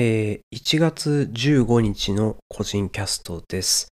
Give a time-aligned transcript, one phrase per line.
[0.00, 3.88] えー1月15日の個人キャストです。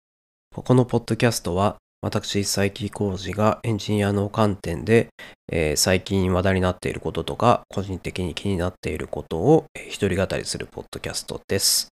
[0.52, 5.10] このポッドキャストは、私、佐伯浩二がエンジニアの観点で、
[5.52, 11.86] えー最近話題になっていることとか、個人的に気になっていることをえー一人語りするポッドキャストです。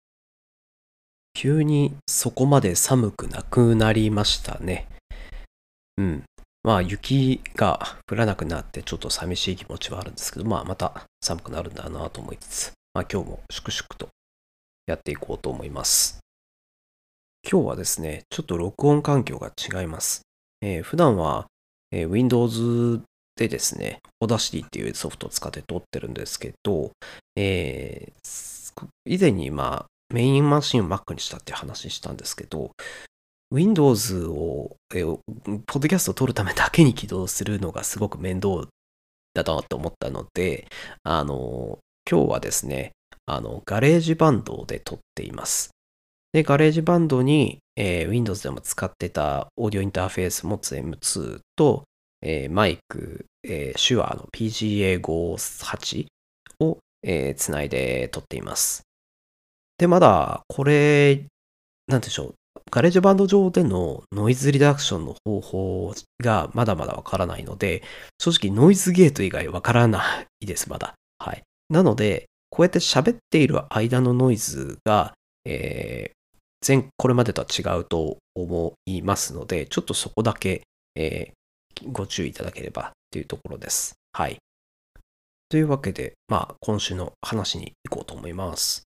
[1.32, 4.88] 急にそこまで寒くなくなりましたね。
[5.98, 6.24] うん。
[6.64, 14.08] まあ雪が降らなくなってちょっと寂しい気持ちはあるんですけど、まあまた寒くなるんだなと思いつつ、まあ今日も粛々と
[14.86, 16.18] やっていこうと思います。
[17.48, 20.22] 今日はですね、ちょっと録音環境が違います。
[20.60, 21.46] えー普段は、
[21.92, 23.00] えー Windows
[23.36, 26.90] でですね、Audacity っていうソフトを使って撮ってるんですけど、
[27.36, 28.50] えー
[29.04, 32.72] 以前にまあメインマシンを Mac にしたって話したんですけど、
[33.52, 35.16] Windows を、えー
[35.66, 38.66] ポッドキャストを撮るためだけに起動するのがすごく面倒
[39.34, 40.66] だなと思ったので、
[41.04, 41.78] あの、
[42.10, 42.90] 今日はですね、
[43.26, 45.70] あの、 GarageBand で録っています。
[46.32, 51.84] で、 GarageBand に、えー Windows でも使ってたオーディオインターフェース持つ M2 と、
[52.20, 56.06] えーマイク、えー、 Shure の PGA58
[56.58, 58.82] を、えーつないで録っています。
[59.78, 61.26] で、まだ、これ、
[61.86, 62.34] なんでしょう。
[62.72, 67.82] GarageBand 上でのノイズリダクションの方法がまだまだわからないので、
[68.18, 70.02] 正直ノイズゲート以外わからな
[70.40, 70.94] いです、まだ。
[71.18, 71.42] はい。
[71.70, 76.12] なので、こうやって喋っている間のノイズが、えー
[76.66, 80.62] 前、これまでとは違うと思いますので、ちょっとそこだけ、
[80.96, 81.32] えー
[81.86, 83.94] ご注意いただければっていうところです。
[84.12, 84.36] はい。
[85.48, 88.82] というわけで、まあ、今週の話に行こうと思います。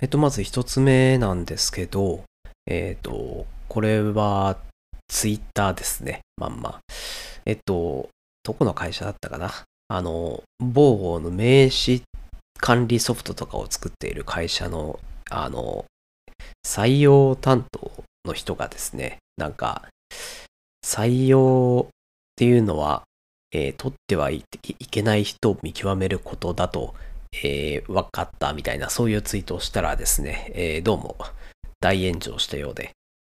[0.00, 2.24] えっと、まず一つ目なんですけど、
[2.66, 4.58] えっと、これは
[5.06, 6.22] ツイッターですね。
[6.36, 6.80] まんま。
[7.44, 8.08] えっと、
[8.42, 9.52] どこの会社だったかな？
[9.92, 12.02] あの、某の名刺
[12.60, 15.84] 管理ソフトとかを作っている会社の、あの、
[16.64, 19.88] 採用担当の人がですね、なんか、
[20.86, 21.90] 採用っ
[22.36, 23.02] ていうのは、
[23.50, 24.44] えー取ってはい
[24.78, 26.94] いけない人を見極めることだと、
[27.42, 31.16] えー分かったみたいな、そういうツイートをしたらですね、えーどうも
[31.80, 32.92] 大炎上したようで、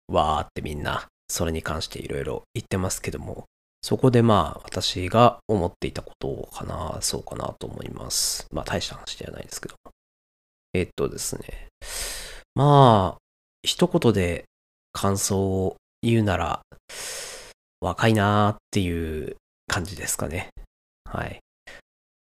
[0.08, 3.44] わーってみんな、それに関していろいろ言ってますけども、
[3.85, 8.47] そこでまあ、私が思っていたことを話そうかなと思います。
[8.51, 9.75] まあ、大した話ではないですけど。
[10.73, 11.68] えっとですね。
[12.56, 13.22] まあ、
[13.62, 14.46] 一言で
[14.91, 16.62] 感想を言うなら、
[17.79, 19.35] 若いなーっていう
[19.68, 20.50] 感じですかね。
[21.03, 21.38] はい。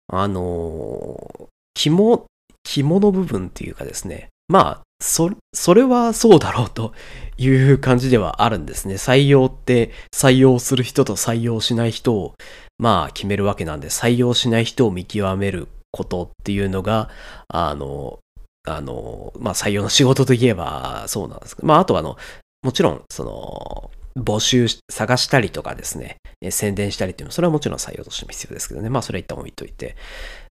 [0.07, 2.27] あのー肝、
[2.63, 4.29] 肝の部分っていうかですね。
[4.47, 6.93] まあ、そ、それはそうだろうと
[7.37, 8.95] いう感じではあるんですね。
[8.95, 12.35] 採用って採用する人と採用しない人を
[12.79, 17.11] まあ決めるわけなんで、採用しない人を見極めることっていうのが、
[17.49, 18.19] あの、
[18.67, 22.17] あの、まあ採用の仕事といえばそうなんですけど、まああとはあの、
[22.63, 26.17] もちろん、その、募集、探したりとかですね、
[26.51, 28.91] 宣伝したりっていうのは、それはもちろん採用としても必要ですけどね。
[28.91, 29.97] まあそれは一旦置いといて。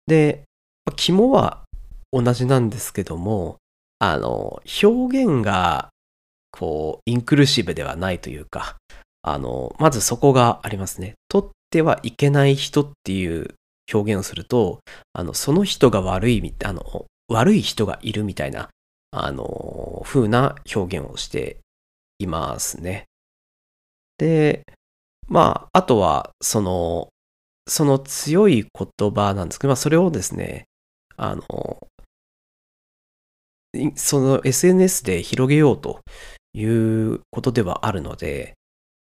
[0.07, 0.43] で、
[0.95, 1.63] 肝は
[2.13, 3.57] 同じなんですけども、
[3.99, 5.89] あの、表現が、
[6.51, 8.77] こう、インクルーシブではないというか、
[9.21, 11.15] あの、まずそこがありますね。
[11.29, 13.55] 取ってはいけない人っていう
[13.93, 14.79] 表現をすると、
[15.13, 18.69] あの、その人が悪い、あの、悪い人がいるみたいな、
[19.11, 21.57] あの、風な表現をして
[22.19, 23.05] いますね。
[24.17, 24.63] で、
[25.27, 27.09] まあ、あとは、その、
[27.67, 30.65] その強い言葉なんですけど、まあ、それをですね、
[31.17, 31.43] あの、
[33.95, 36.01] その SNS で広げようと
[36.53, 38.53] いうことではあるので、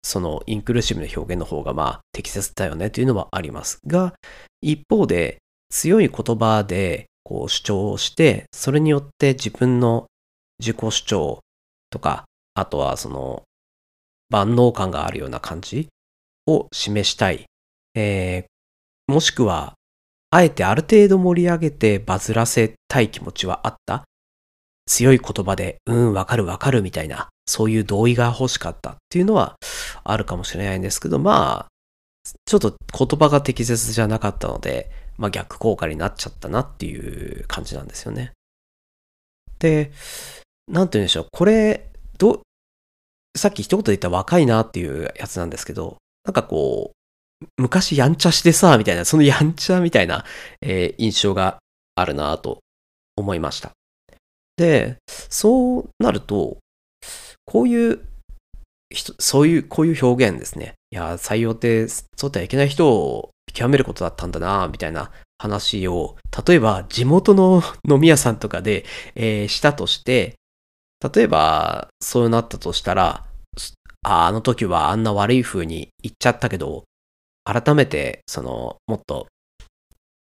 [0.03, 4.13] そのインクルーシブな表現の方がまあ適切だよねというのはありますが、
[4.61, 5.38] 一方で
[5.69, 10.07] 強い言葉でこう主張をして、それによって自分の
[10.59, 11.39] 自己主張
[11.89, 13.44] とか、あとはその
[14.29, 15.88] 万能感があるような感じ
[16.47, 17.45] を示したい。
[17.95, 18.51] えー
[19.11, 19.73] もしくは、
[20.29, 24.06] あえてある程度盛り上げてバズらせたい気持ちはあった。
[24.86, 29.56] 強い言葉で、うん、わかるわかるみたいな、そういう同意が欲しかったっていうのは
[30.04, 31.72] あるかもしれないんですけど、まあ、
[32.45, 38.31] ちょっと言葉が適切じゃなかったので、まあ逆効果になっちゃったなっていう感じなんですよね。
[39.60, 39.92] で、
[40.68, 42.42] なんて言うんでしょう、これ、ど、
[43.38, 50.25] さっき一言で言った若いなっていうやつなんですけど、なんかこう、昔やんちゃしてさ、みたいな、そのやんちゃみたいな、
[50.62, 51.60] えー印象が
[51.95, 52.60] あるなと
[53.16, 53.72] 思いました。
[54.57, 56.57] で、そうなると、
[57.45, 58.00] こういう
[58.95, 60.74] そういう、こういう表現ですね。
[60.92, 70.36] いや、採用ってそうではいけない人を見極めることだったんだな、みたいな話を、例えば地元の飲み屋さんとかで、えー、したとして、
[71.13, 73.25] 例えばそうなったとしたら、
[74.03, 76.83] ああの時はあんな悪い風に言っちゃったけど、
[77.44, 79.27] 改めて、その、もっと、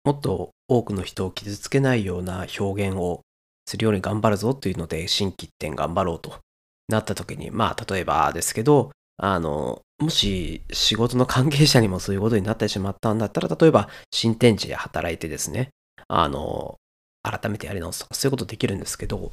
[0.05, 3.23] もっと多くの人を傷つけないような表現を
[3.69, 6.41] するように頑張るぞというので、心機一転頑張ろうと
[6.89, 15.69] なった時に、まあ、例えばですけど、あの、もし仕事の関係者にもそういうことになってしまったんだったら、例えば新天地で働いてですね、
[16.09, 16.77] あの、
[17.23, 19.33] 改めてやり直すとか、そういうことできるんですけど、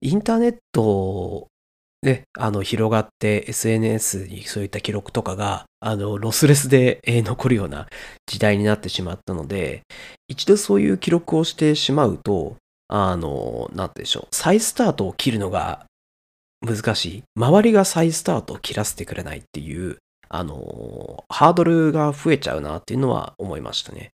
[0.00, 1.48] インターネット
[2.00, 7.88] で、あの、広がって SNS にそういった記録とかが、あの、ロスレスで残るような
[8.26, 9.82] 時代になってしまったので、
[10.28, 12.56] 一度そういう記録をしてしまうと、
[12.88, 15.86] あの、なんでしょう、再スタートを切るのが
[16.64, 17.22] 難しい。
[17.36, 19.98] 周りが再スタートを切らせてくれないっていう、
[20.28, 24.10] あの、ハードルが増えちゃうなっていうのは思いましたね。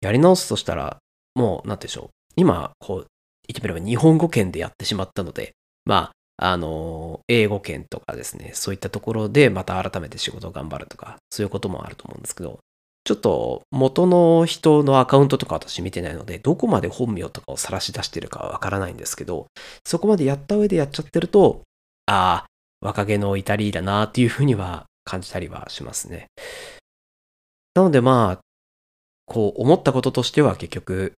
[0.00, 0.98] やり直すとしたら、
[1.34, 2.08] もう、なんでしょう。
[2.36, 3.06] 今、こう、
[3.48, 5.52] 言ってみれば日本語圏でやってしまったので、
[5.84, 12.58] まあ、あの、英語圏とかですね、そういったところでまた改めて仕事を頑張るとか、そういうこともあると思うんですけど、
[13.04, 19.46] ちょっと元の人のアカウントとか私見てないので、どこまで本名とかを晒し出してるかはわからないんですけど、
[19.84, 21.62] そこまでやった上でやっちゃってると、
[22.06, 22.46] ああ、
[22.80, 26.28] 若気の至りだなっていうふうには感じたりはしますね。
[27.74, 28.40] なのでまあ、
[29.26, 31.12] こう思ったこととしては結局、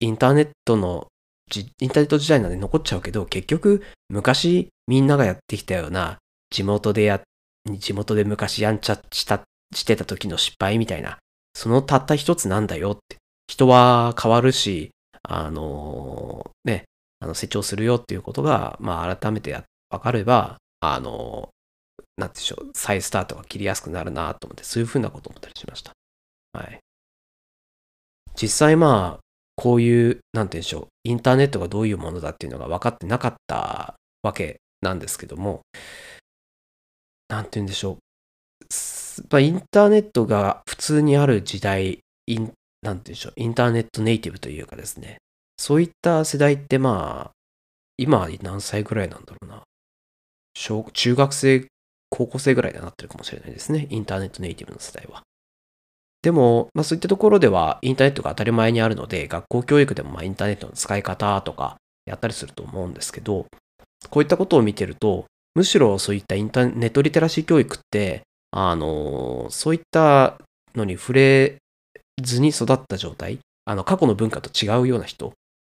[0.00, 1.06] インターネットの、
[1.54, 6.18] インターネット時代なんで残っちゃうけど、結局昔みんながやってきたような
[6.50, 7.22] 地元でや、
[7.68, 9.42] 地元で昔やんちゃした
[9.74, 11.18] してた時の失敗みたいな、
[11.54, 13.16] そのたった一つなんだよって。
[13.48, 14.92] 人は変わるし、
[15.22, 16.84] あのー、ね、
[17.20, 19.52] あの成長するよっていうことが、まあ改めて
[19.90, 25.92] わかれば、あのー、なんでしょう、再スタートが切りやすくなるなと思って、そういうふうなことを思ったりしました。
[26.52, 26.78] はい。
[28.40, 29.20] 実際まあ、
[29.56, 35.60] こういう、なんて言うんでしょう、インターネットがどういうものだっていうのが分かってなかったわけなんですけども、
[37.28, 37.98] なんて言うんでしょう、
[39.40, 45.18] インターネットが普通にある時代、イン、なんて言うんでしょう、インターネットネイティブというかですね、
[45.56, 47.30] そういった世代ってまあ、
[47.98, 49.62] 今何歳ぐらいなんだろうな。
[50.54, 51.66] 小中学生、
[52.10, 53.86] 高校生ぐらいになってるかもしれないですね。
[53.90, 55.22] インターネットネイティブの世代は。
[56.22, 61.76] でも、まあそういったところではインターネットが当たり前にあるので、学校教育でもまあインターネットの使い方とか
[62.06, 63.46] やったりすると思うんですけど、
[64.10, 70.38] こういったことを見てると、むしろそういったインターネットリテラシー教育って、あの、そういった
[70.74, 71.56] のに触れ
[72.22, 75.32] ずに育った状態、あの、過去の文化と違うような人、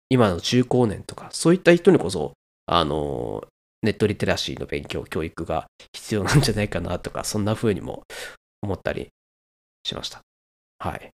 [0.09, 2.33] 今の中高年とか、そういった人にこそ、
[2.65, 3.45] あの、
[3.83, 8.03] ネットリテラシーの勉強、教育が必要なんじゃないかなとか、そんな風にも
[8.61, 9.09] 思ったり
[9.83, 10.21] しました。
[10.79, 11.09] はい。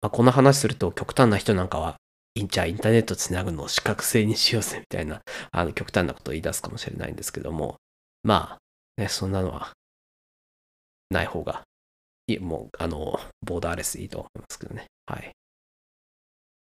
[0.00, 1.96] まあ、この話すると極端な人なんかは、
[2.34, 5.20] インチャインターネットつなぐのを資格制にしようぜみたいな、
[5.50, 7.76] あの極端なことを言い出すかもしれないんですけども、
[8.22, 8.58] ま
[8.98, 9.72] あ、ね、そんなのは
[11.10, 11.62] ない方が、
[12.26, 14.86] いや、もう、あの、ボーダーレスいいと思いますけどね。
[15.06, 15.32] はい。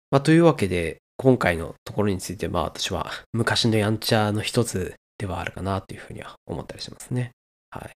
[0.10, 7.32] まあ、というわけで、今回のところについて、まあ私は昔のやんちゃの一つではあるかなというふうには思ったりしますね。
[7.70, 7.92] はい。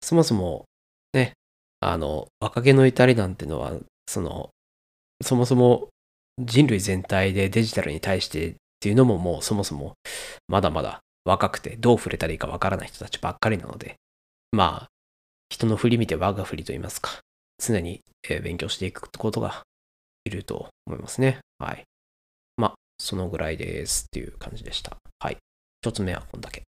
[0.00, 0.64] そもそも、
[1.12, 1.34] ね、
[1.80, 3.72] あの、若気の至りなんてのは、
[4.06, 4.48] その、
[5.22, 5.88] そもそも
[6.40, 9.94] 人類全体でデジタルに対してっていうのももうそもそも
[10.48, 13.96] まだまだ若くてどう触れたらいいかわからない人たちばっかりなので、
[14.50, 14.88] まあ、
[15.52, 17.20] 人の振り見て我が振りと言いますか、
[17.58, 18.00] 常に
[18.42, 19.64] 勉強していくことが
[20.24, 21.40] いると思いますね。
[21.58, 21.84] はい。
[22.56, 24.96] まあ、そのぐらいですっていう感じでした。
[25.18, 25.36] はい。
[25.82, 26.62] 一つ目はこんだけ。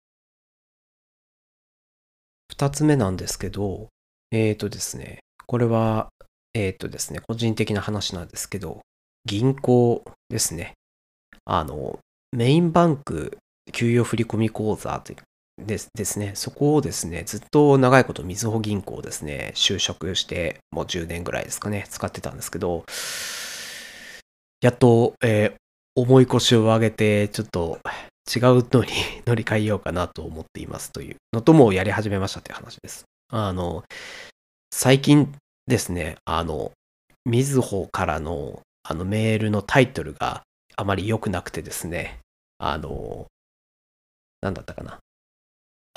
[2.49, 3.89] 二つ目なんですけど、
[4.31, 6.09] えっ、ー、とですね、これは、
[6.55, 8.81] えっ、ー、とですね、個人的な話なんですけど、
[9.27, 10.73] 銀行ですね。
[11.45, 11.99] あの、
[12.33, 13.37] メインバンク
[13.75, 15.19] 給与振込口座という
[15.67, 22.85] ですですね、そこをですね、ずっと長いことみずほ銀行ですね、就職してもう10年ぐらいですかね、使ってたんですけど、
[24.61, 25.55] やっと、えー、
[25.95, 27.79] 重い腰を上げて、ちょっと
[28.29, 28.91] 違うのに
[29.27, 33.05] 乗り換えようかなと思っていますというのともやり始めましたという話です。
[33.33, 33.85] あの、
[34.73, 35.35] 最近
[35.67, 36.73] ですね、あの、
[37.25, 40.43] みずほからのあのメールのタイトルが
[40.77, 42.19] あまり良くなくてですね、
[42.59, 43.27] あの、
[44.41, 44.99] なんだったかな。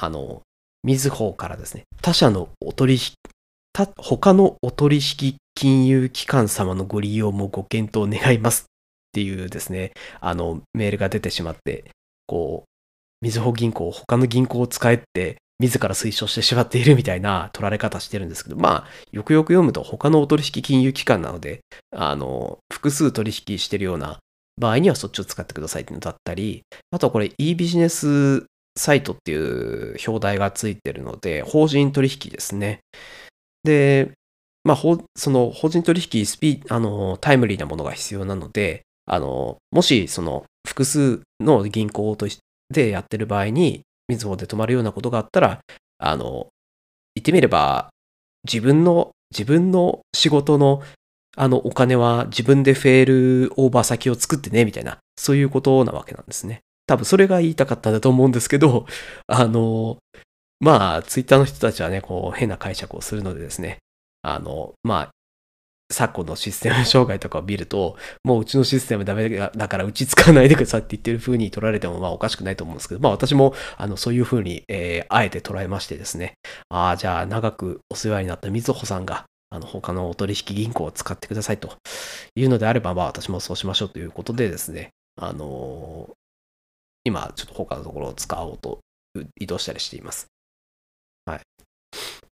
[0.04, 0.42] あの、
[0.84, 3.14] みずほからですね、他社のお取引、
[3.72, 8.66] 他他のお取引金融機関様のご利用もご検討願いますっ
[9.14, 11.86] ていうですね、あの、メールが出てしまって、
[12.28, 12.70] こう、
[13.22, 21.62] みずほ銀行、他の銀行を使えって自ら推奨してしまっているみたいな取られ方してるんですけど、まあ、よくよく読むと他のお取引金融機関なので、
[21.96, 24.20] あの、複数取引してるような
[24.60, 32.80] 場合にはそっちを使ってくださいっていうのだったり、あとはこれ e ビジネスサイトっていう表題がついてるので、法人取引ですね。
[33.64, 34.12] で、
[34.64, 34.78] まあ、
[35.16, 42.28] その法人取引スピあのタイムリーなものが必要なので、あのもしその複数の銀行と
[42.70, 45.60] でやってる場合に、みずほで止まるようなことがあったら、
[45.98, 46.48] あの、
[47.16, 47.90] 言ってみれば、
[48.46, 50.82] 自分の、自分の仕事の
[51.36, 53.06] あのお金は自分でフェー
[53.48, 56.62] ルオーバー先を作ってね、みたいな、そういうことなわけなんですね。
[56.94, 58.86] 多分それが言いたかったんだと思うんですけど、
[59.28, 59.98] あの、
[60.60, 63.80] まあ、ツイッターの人たちはね、こう、変な解釈をするのでですね、
[64.22, 65.10] あの、まあ、
[65.92, 76.34] 昨今のシステム障害とかを見ると、もううちのシステムダメだからうち使わないでくださいって言ってる風に取られてもまあおかしくないと思うんですけど、まあ私もあのそういう風に、えー、あえて捉えましてですね、
[76.70, 81.76] ああ、じゃあ長くお世話になったみずほさんが、あの他のお取引銀行を使ってくださいと
[82.36, 86.10] いうのであれば、まあ私もそうしましょうということでですね、あの、
[87.04, 88.80] 今ちょっと他のところを使おうと
[89.40, 90.28] 移動したりしています。
[91.26, 91.42] はい。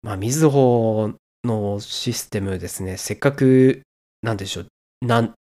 [0.02, 3.82] まあ、みずほのシステムですね、せっかく、
[4.22, 4.68] なんでしょう、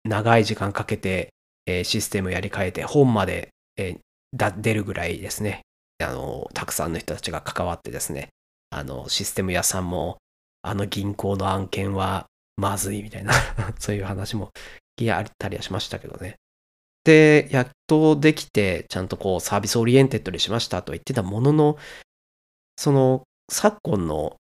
[0.04, 1.30] 長い時間かけて、
[1.66, 5.62] えー、システムやり替えて、本まで、えー、出るぐらいですね、
[6.02, 8.28] あの、たくさんの人たちが関わってですね、
[8.71, 10.18] あの、システム屋さんも、
[10.62, 13.33] あの銀行の案件はまずいみたいな
[13.78, 14.50] そういう話も
[15.12, 16.35] あったりはしましたけどね。
[17.06, 21.78] で、やっとできて、ちゃんとこう service oriented にしましたと言ってたものの、
[22.76, 24.36] その昨今の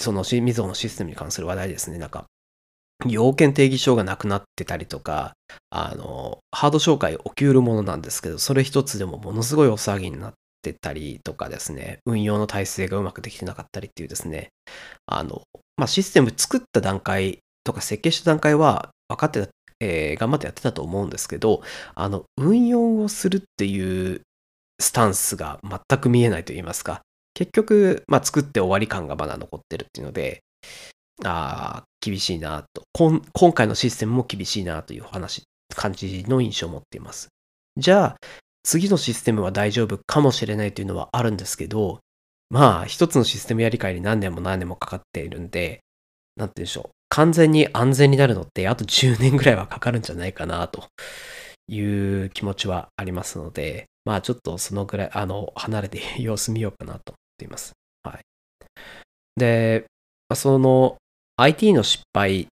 [0.00, 1.98] そのみずほのシステムに関する話題ですね。
[1.98, 2.26] なんか、
[3.06, 5.34] 要件定義書がなくなってたりとか、
[5.70, 14.48] あの、ハード紹介起きうるものなんですけど、それ一つでもものすごいお騒ぎになってたりとかですね、運用の体制がうまくできてなかったりっていうですね、
[15.06, 15.42] あの、
[15.76, 21.62] まあ、システム作った段階とか設計した段階は分かってた、えー、頑張ってやってたと思うんですけど、
[21.94, 24.22] あの、運用をするっていう
[24.80, 27.02] スタンスが全く見えないと言いますか、
[27.34, 30.40] 結局、まあ、作って終わり感がまだ残ってるっていうので、
[31.24, 33.22] ああ、厳しいなと今。
[33.32, 35.42] 今回のシステムも厳しいなという話、
[35.74, 37.28] 感じの印象を持っています。
[37.76, 38.16] じゃあ、
[38.62, 42.00] 次のシステムは大丈夫かもしれないというのはあるんですけど、
[42.50, 45.80] まあ、一つのシステムやり替えに何年も何年もかかっているんで、
[46.36, 46.95] なんて言うんでしょう。
[47.08, 50.84] 完全に安全になるのってあと10年ぐらいはかかるんじゃないかなと
[51.68, 57.72] いう気持ちはありますので、まあちょっとそのぐらい、あの、離れて様子見ようかなと思っています。
[58.02, 58.20] はい。
[59.36, 59.84] で、
[60.34, 60.96] その
[61.36, 62.48] IT の失敗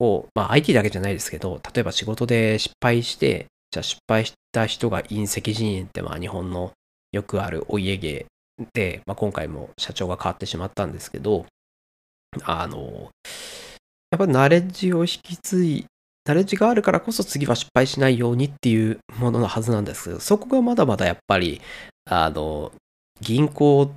[0.00, 6.72] を、まあ IT だけじゃないですけど、例えば仕事で失敗して、じゃあ失敗した人が隕石人員ってまあ日本の
[7.12, 8.26] よくあるお家芸
[8.72, 11.46] で、まあ、今回も社長が変わってしまったんですけど、
[12.44, 13.10] あの、
[14.12, 15.86] やっぱりナレッジを引き継い、
[16.26, 21.60] ナレッジがあるからこそ次は失敗しないようにっていうもののはずなんですけど、そこがまだまだやっぱり、
[22.04, 22.72] あの、
[23.20, 23.92] 銀行っ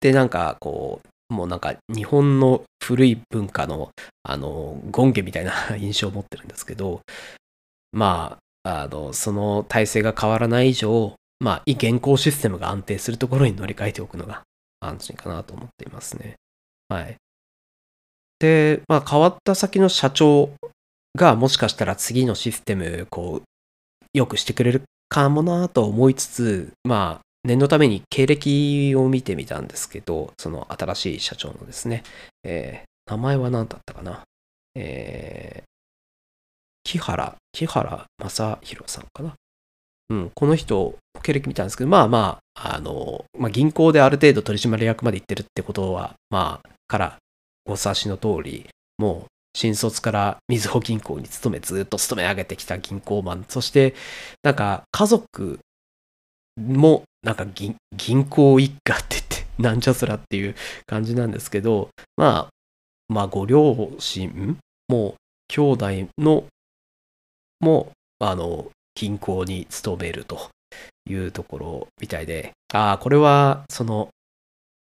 [0.00, 3.90] てなんかこう、もうなんか日本の古い文化の
[4.22, 7.02] あの、権下みたいな 印象を持ってるんですけど、
[7.92, 14.42] まあ、あの、その体制が変わらない以上、まあ、現行システムが安定するところに乗り換えておくのが
[14.80, 16.36] 安心かなと思っていますね。
[16.88, 17.16] はい。
[18.42, 20.50] で、まあ、変わった先の社長
[21.16, 23.42] がもしかしたら次のシステム、こう、
[24.12, 32.02] 良くしてくれるかもなと思いつつ、まあ、念のために経歴を見てみたんですけど、その新しい社長のですね、
[32.42, 34.22] えー、名前は何だったかな。
[34.74, 35.62] えー、
[36.82, 39.34] 木原、木原正宏さんかな。
[40.10, 47.18] うん、この人、経歴見たんですけど、まあまあ、あの、まあ、銀行である程度取締役まで行ってるってことは、まあ、から
[47.64, 53.94] ご察しの通り、もう、新卒からみずほ銀行に勤め、ずっと勤め上げてきた銀行マン、そして、
[54.42, 55.58] なんか、家族
[56.56, 57.76] も、なんか銀
[58.24, 60.54] 行一家って言って、なんじゃそらっていう
[60.86, 62.48] 感じなんですけど、まあ、
[63.08, 65.14] まあ、ご両親も、
[65.48, 65.86] 兄弟
[66.18, 66.44] の、
[67.60, 70.48] も、あの、銀行に勤めると
[71.08, 74.08] いうところみたいで、ああ、これは、その、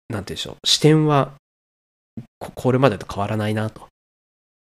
[0.09, 1.33] なんて言うんでしょう、視点は
[2.39, 3.87] こ、れまでと変わらないなと。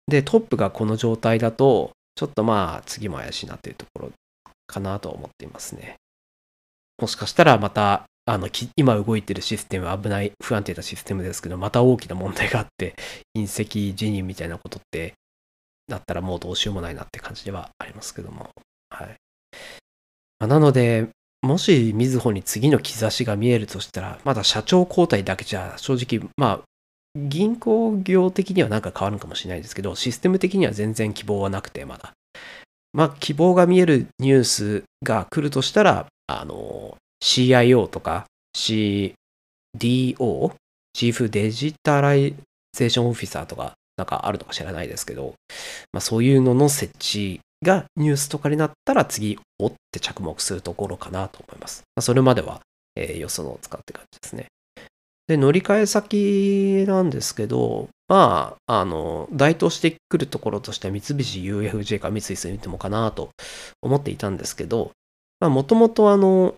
[0.07, 4.12] で、トップがこの状態だと、ちょっとまあ、次も怪しいなっていうところ
[4.66, 5.97] かなと思っていますね。
[7.00, 12.95] もしかしたらまた、あの、今動いてるシステムは危ない、不安定なシステムですけど、また大きな問題があって、
[13.37, 15.14] 隕石辞任みたいなことって、
[15.88, 18.50] だったらもうどうしようもないなって感じではありますけども。
[18.88, 19.09] はい。
[20.38, 21.09] まあ、なので、
[21.43, 26.61] もしみずほに次の兆しが見えるとしたら、まだ社長交代だけじゃ正直、まあ、
[27.16, 32.12] 銀行業的にはなんか変わるかもしれないですけど、システム的には全然希望はなくて、まだ。
[32.92, 39.14] まあ、希望が見えるニュースが来るとしたら、あの、CIO とか CDO、
[40.92, 42.35] チーフデジタライ
[42.73, 45.35] ゼーションオフィサーとか、なんかあるのか知らないですけど、
[45.92, 51.83] まあ、そういうのの設置がニュースとかになったら次、おって着目するところかなと思います。
[51.97, 52.61] まあ、それまでは、
[52.97, 54.47] えー、よそのを使って感じですね。
[55.26, 63.31] で、乗り換え先なんですけど、まあ、あの、該当してくるところとしては三菱 UFJ か三井住友かなと
[63.81, 64.93] 思っていたんですけど、
[65.40, 66.54] まあ、もともとあの、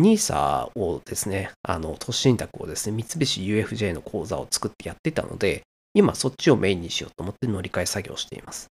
[0.00, 5.62] NISA をですね、あの、投資信託をですね、三菱 UFJ の口座を作ってやってたので、
[5.94, 8.68] 今そっちをメインにしようと思って乗り換え作業をしています。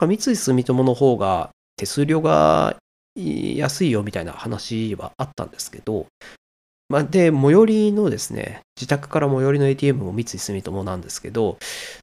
[0.00, 2.76] 三井住友の方が手数料が
[3.14, 6.06] 安いよみたいな話はあったんですけど、
[6.88, 11.58] まあ、で、最寄りのですね、自宅から最寄りの ATM も三井住友なんですけど、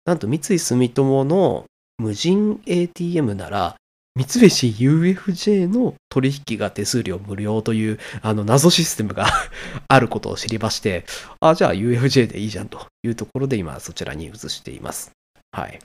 [0.05, 1.65] なんと三井住友の
[1.97, 3.75] 無人 ATM なら、
[4.15, 9.25] 三菱 UFJ の取引が手数料無料というあの謎システムが
[9.87, 11.05] あることを知りまして、
[11.39, 15.11] あ、じゃあ UFJ でいいじゃんというところで今そちらに移しています。
[15.51, 15.79] はい。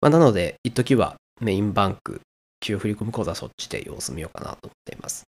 [0.00, 2.20] まあ、なので、一時はメインバンク、
[2.60, 5.24] 給付込口座そっちで様子見ようかなと思っています。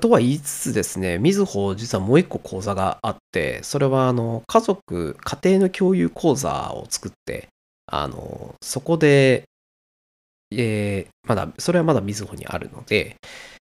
[0.00, 7.48] とは言いつつですね、みずほ実はもう一個口座があって、それはあの家族、家庭の共有口座を作って、
[7.86, 9.44] あのそこで、
[10.52, 13.16] えー、まだ、それはまだみずほにあるので、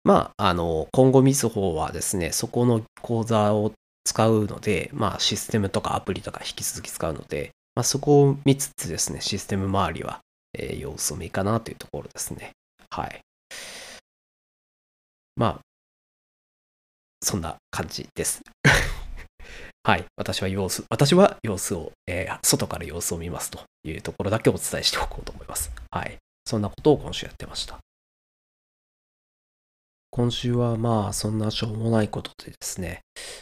[0.04, 3.72] まあ、あの、今後みずほはですね、そこの口座を
[4.04, 10.22] 使うので、まあ、システムとかアプリとか引き続き使うので、まあ、そこを見つつですね、システム周りは、
[10.58, 12.52] えー、様子を見かなというところですね。
[12.90, 13.22] はい。
[15.36, 15.60] まあ、
[17.22, 18.42] そんな感じです。
[19.84, 20.06] はい。
[20.16, 25.72] 私は様子、私は様子を、えー、外から様子を見ますというところだけお伝えしておこうと思います。
[25.90, 26.18] はい。
[26.46, 27.80] そんなことを今週やってました。
[30.12, 33.00] 今週はまあ、そんなしょうもないことでですね、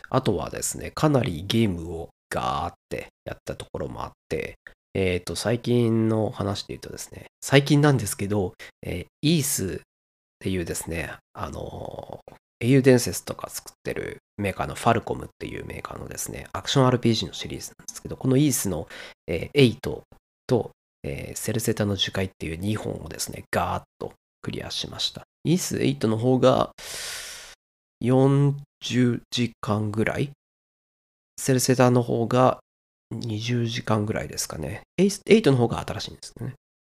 [0.09, 4.55] あとはですね、かなりゲームをガーってやったところもあって、
[4.93, 9.79] えっ、ー、と、最近の話で言うとですね、最近なんですけど、えー、イースっ
[10.39, 18.87] ていうですね、あのー、英雄伝説とか作ってるメーカーのファルコムっていうメーカーのですね、アクション RPG のシリーズなんですけど、このイースの、
[19.27, 20.01] えー、8
[20.47, 20.71] と、
[21.03, 25.23] えー、セルセタの樹海っていう2本をですね、ガーッとクリアしました。
[25.45, 26.71] イース8の方が
[28.03, 30.31] 40時間ぐらい？
[31.39, 32.59] セルセタの方が
[33.13, 34.81] 20時間ぐらいですかね。
[34.97, 36.53] 8の方が新しいんですね。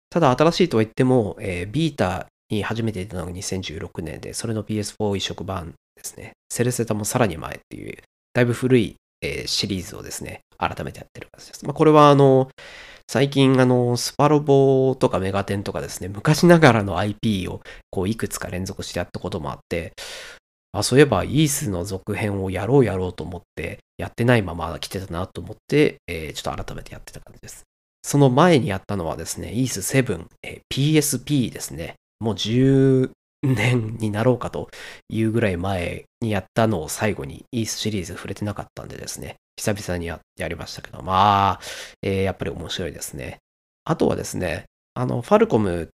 [0.09, 6.33] ただ新しいとは言っても、えー、ビータに初めて出たのが2016年で、それの PS4 移植版ですね。
[6.49, 7.97] セルセタもさらに前っていう、
[8.33, 11.65] だいぶ古い、えー、シリーズをですね、改めてやってる感じです。
[11.65, 12.49] まあ、これはあの、
[13.07, 17.61] 最近あの、スパロボとかメガテンとかですね、昔ながらの IP を
[17.91, 19.93] こういくつか連続してやったこともあって、
[20.71, 27.63] あ、そういえばイースの続編をやろうやろうと思って、やってないまま来てたなと思って、えー、ちょっと改めてやってた感じです。
[28.03, 31.95] その前にやったのはですね、イース7、えー、PSP ですね。
[32.19, 33.11] もう10
[33.43, 34.69] 年になろうかと
[35.09, 41.59] いうぐらい前にやったのを最後にイースシリーズ触れてなかったんでですね、久々にややりましたけど、まあ、
[42.01, 43.39] えー、やっぱり面白いですね。
[43.83, 45.87] あとはですね、あの、ファルコムっ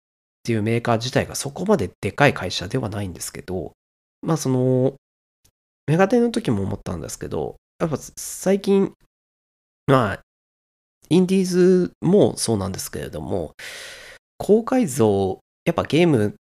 [0.44, 3.72] ていうメーカー自体がそこまででかい会社ではないんですけど、
[4.22, 4.96] まあその、
[5.88, 8.94] メガテンの時も思ったんですけど、やっぱ最近、
[9.88, 10.20] まあ、
[11.10, 13.54] インディーズもそうなんですけれども、
[14.38, 16.36] 高解像やっぱゲーム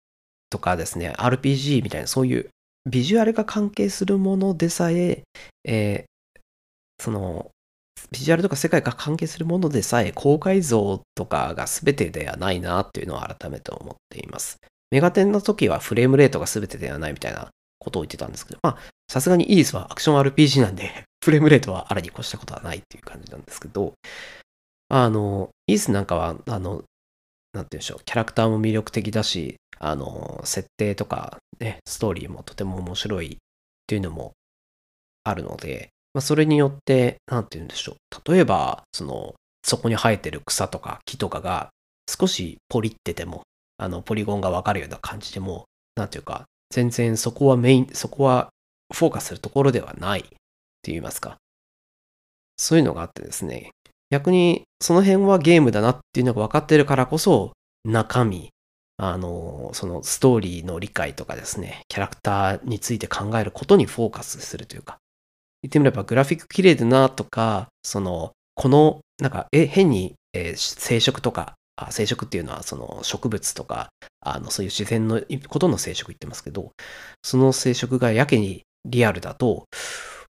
[0.51, 2.51] とかですね、RPG みたいなそういう
[2.85, 5.23] ビジュアルが関係するものでさえ、
[5.65, 6.43] えー、
[7.03, 7.51] その、
[8.13, 14.59] ビジュアルとか世界が関係するものでさえ、高解像とかが全てではないなっていうのを改めて思っています。
[14.91, 23.95] メガテンの時はフレームレートが全てではないみたいなことを言ってたんですけど、まあ、さすがにイースはアクション RPG なんで、 フレームレートはあらに越したことはないっていう感じなんですけど、
[24.91, 26.83] あの、イースなんかは、あの、
[27.55, 33.37] なんて言うんでしょう、キャラクターも魅力的だし、あの、設定とか、ね、ストーリーもとても面白いっ
[33.87, 34.33] ていうのも
[35.23, 41.71] あるので、まあ、それによって、なんて言うんでしょう、例えば、その、そこに生えてる草とか木とかが
[42.11, 43.43] 少しポリってても、
[43.79, 45.65] あの、ポリゴンがわかるような感じでも、
[45.95, 48.51] なんていうか、全然そこはメイン、そこは
[48.93, 50.29] フォーカスするところではないって
[50.91, 51.37] 言いますか。
[52.57, 53.71] そういうのがあってですね、
[54.11, 57.53] 逆にその辺はゲームだなっていうのが分かってるからこそ
[57.85, 58.51] 中身
[58.97, 64.99] あの、そのストーリーの理解とかですね、キャラクターについて考えることにフォーカスするというか、
[65.63, 73.89] 言ってみればグラフィック綺麗だなとか、その、この、なんか、え、変に、えー生殖とか、あ生殖っていうのはその植物とか、
[74.21, 76.71] あの、そういう自然のことの生殖言ってますけど、
[77.23, 79.65] その生殖がやけにリアルだと、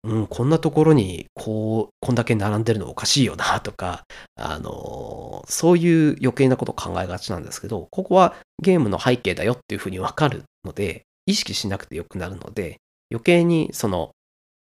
[0.02, 12.78] うん、こんなところに、こう、こんだけ並んでるのおかしいよな、とか、あの、そういう余計なことを考えがちなんですけど、ここはゲームの背景だよっていうふうにわかるので、意識しなくてよくなるので、
[13.10, 14.12] 余計にその、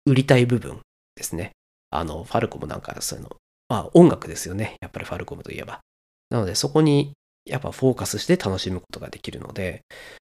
[0.06, 0.82] 売りたい部分
[1.16, 1.52] ですね。
[1.90, 3.36] あの、ファルコムなんかそういうの、
[3.68, 4.76] まあ音楽ですよね。
[4.80, 5.80] やっぱりファルコムといえば。
[6.30, 7.14] なのでそこに
[7.46, 9.82] やっぱフォーカスして楽しむことができるので、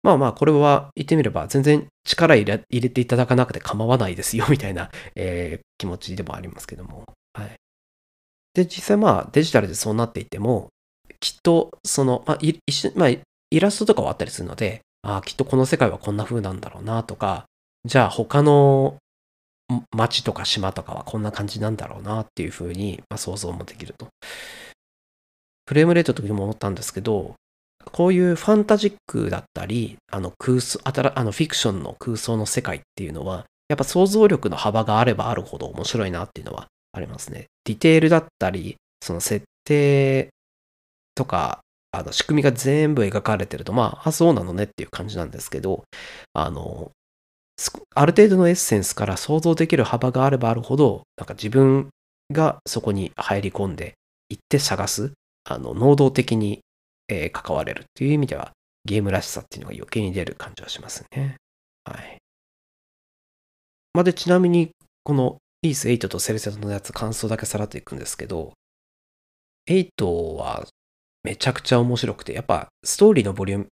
[0.03, 7.05] まあまあこれは言ってみれば全然力入れ入れていただかなくて構わないですよみたいな、 えー気持ちでもありますけども。
[7.33, 7.57] はい。
[8.55, 10.69] で、実際まあデジタルでそうなっていても、
[11.19, 17.47] きっとその、まあ、い一緒まあ、イラストとかはあったりするので、ああ、きっとこの世界はこんな風なんだろうなとか、
[17.85, 18.97] じゃあ他の
[19.73, 24.07] ん町とか島とかはこんな感じなんだろうなっていう風に、まあ、想像もできると。
[25.67, 27.35] フレームレートの時も思ったんですけど、
[27.93, 37.47] こういうファンタジックだったり、あの空想、あのフィクションの空想の世界っていうのは、やっぱ想像力の幅があればあるほど面白いなっていうのはありますね。
[37.65, 40.31] ディテールだったり、その設定
[41.15, 45.85] とか、あの仕組みが全部描かれてると、まあ、あ、そうなのねっていう感じなんですけど、
[46.33, 46.91] あの、
[47.95, 51.91] ある程度のエッセンスから想像できる幅があればあるほど、なんか自分
[52.33, 53.95] がそこに入り込んで
[54.31, 55.13] 行って探す、
[55.45, 56.61] あの、能動的に、
[57.13, 58.53] えー関われるっていう意味では、
[58.85, 61.37] ゲームらしさっていうのが余計に出る感じはしますね。
[61.85, 62.19] はい。
[63.95, 64.71] まあ、で、ちなみに、
[65.05, 68.53] このイース8とセルセトのやつ感想だけさらっていくんですけど、
[69.69, 69.89] 8
[70.37, 70.67] は
[71.23, 73.69] めちゃくちゃ面白くて、やっぱストーリーのボリューム、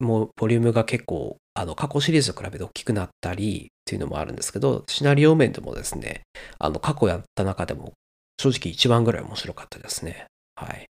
[0.00, 6.22] もボリュームが結構、あの、過去シリーズと比べて大きくなったりっていうのもあるんですけど、シナリオ面でもですね、
[6.58, 7.92] あの、過去やった中でも
[8.38, 10.26] 正直一番ぐらい面白かったですね。
[10.56, 10.86] はい。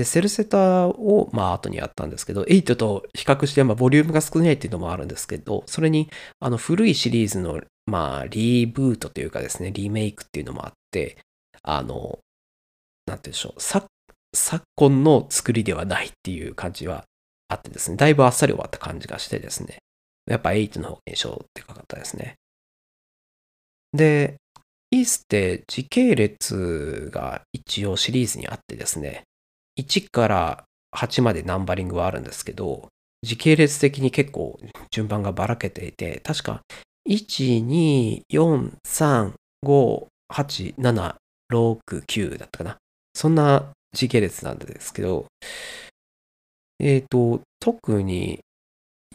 [0.00, 6.08] で、セルセタを、まあ、後にやったんですけど、8と比較して、まあ、ボリュームが少ないっていうのもあるんですけど、それに、
[6.38, 11.18] あの、古いシリーズの、まあ、リブートというかですね、リメイクっていうのもあって、
[11.62, 12.18] あの、
[13.04, 13.88] なんて言うんでしょう、昨
[14.34, 17.04] 昨今の作りではないっていう感じは
[17.48, 19.80] あってですね、だいぶあっさり終わった感じがしてですね、
[20.30, 22.36] やっぱ8の方が印象でかかったですね。
[23.92, 24.36] で、
[24.92, 29.24] イースって時系列が一応シリーズにあってですね、
[29.78, 30.64] 1から
[30.96, 32.88] 8までナンバリングはあるんですけど、
[33.22, 34.58] 時系列的に結構
[34.90, 36.62] 順番がばらけていて、確か
[37.08, 39.32] 1、2、4、3、
[39.64, 41.14] 5、8、7、
[41.52, 42.76] 6、9だったかな。
[43.14, 45.26] そんな時系列なんですけど、
[46.78, 48.40] えっ、と、特に、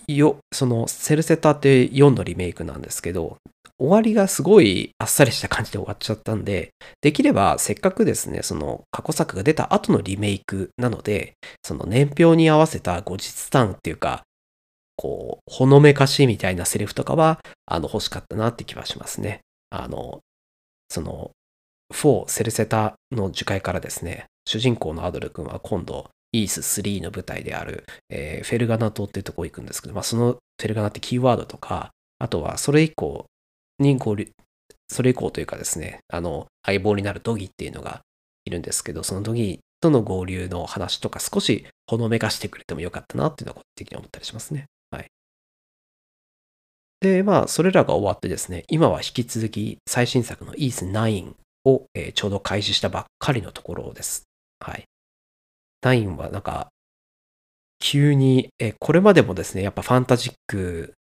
[0.07, 3.37] よ、その、セルセタって4のリメイクなんですけど、
[3.77, 6.69] 終わりがすごいあっさりした感じで終わっちゃったんで、
[7.01, 14.23] できればせっかくですね、その過去作が出た後のリメイクなので、その年表に合わせた後日談っていうか、
[14.95, 19.41] こう、ほのめかしみたいなセリフとかは、あの、欲しかったなって気はしますね。
[19.69, 20.21] あの、
[20.89, 21.31] その、
[21.93, 26.09] 4セルセタの樹海からですね、主人公のアドル君は今度、
[26.41, 33.25] イース3の舞台である、えーフェルガナ島っていうとこ行くんですけど、まあ、そのフェルガナってキーワードとか、あとはそれ以降
[33.79, 34.31] に合流、
[34.87, 38.01] それ以降というかですね、あの、相棒になるドギっていうのが
[38.45, 44.65] いるんですけど、そのドギとの合流の話とか少しほのめかしてくれてもよかったなっていうのは個人的に思ったりしますね。
[44.91, 45.07] はい。
[47.01, 51.33] で、まあ、それらが終わってですね、今は引き続き最新作のイース9
[51.65, 54.23] を、えーちょうど開始したばっかりのところです。
[54.59, 54.85] はい。
[55.85, 56.69] 9はなんか、
[57.79, 60.93] 急に、えこれまでもですね、やっぱファンタジック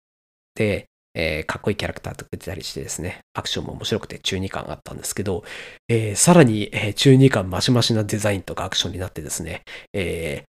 [0.54, 5.44] で、えーかっこいいキャラクターとか出たりしてですね、アクションも面白くて中二感あったんですけど、
[5.88, 10.48] えーさらに、えー中二感マシマシなデザインとかアクションになってですね、えー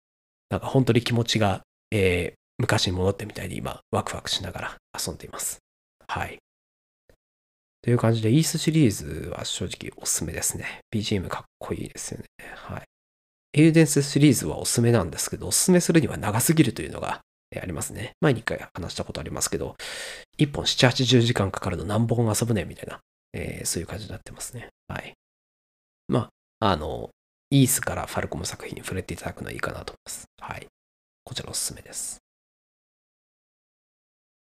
[0.50, 5.58] なんか本当に気持ちが、えー昔に戻ってみたいで今、ワクワクしながら遊んでいます。
[6.08, 6.38] はい。
[7.82, 10.82] という感じで、イースシリーズは正直おすすめですね。
[10.92, 12.26] BGM かっこいいですよね。
[12.56, 12.91] はい。
[13.54, 17.22] エウデンスシリーズはおすすめなんですけど、おすすめするには長すぎるというのが
[17.62, 18.14] ありますね。
[18.22, 19.76] 前に一回話したことありますけど、
[20.38, 23.00] 1本7、80時間かかるの何本遊ぶねみたいな、
[23.34, 24.70] えーそういう感じになってますね。
[24.88, 25.14] はい。
[26.08, 27.10] まあ、あの、
[27.50, 30.26] イースからファルコム作品に触れていただくのはいいかなと思います。
[30.40, 30.68] はい。
[31.26, 32.20] こちらおすすめです。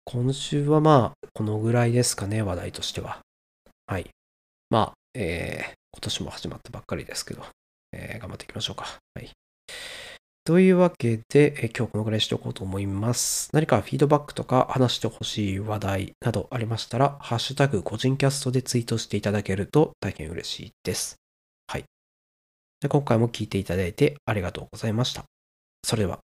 [0.05, 3.19] 今週はまあ、このぐらいですかね、話題としては。
[3.85, 4.09] はい。
[4.69, 7.43] まあ、えー今年も始まったばっかりですけど、
[7.97, 8.85] えー頑張っていきましょうか。
[9.15, 9.31] はい。
[10.45, 13.49] というわけで、え今日このぐらいしておこうと思います。
[13.51, 21.17] 何かフィードバックとか話してほしい話題などありましたら、ハッシュタグ個人キャストでツイートしていただけると大変嬉しいです。
[21.67, 21.83] はい。
[22.79, 25.25] で今回も聞いていただいてありがとうございました。
[25.83, 26.26] それでは。